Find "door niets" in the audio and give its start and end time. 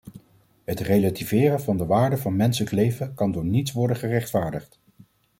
3.31-3.71